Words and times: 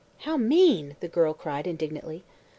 "How 0.21 0.35
mean!" 0.35 0.95
the 0.99 1.07
girl 1.07 1.35
cried 1.35 1.67
indignantly. 1.67 2.23